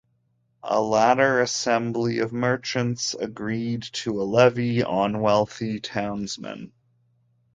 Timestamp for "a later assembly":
0.63-2.17